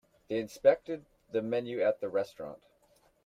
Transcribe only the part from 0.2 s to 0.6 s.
They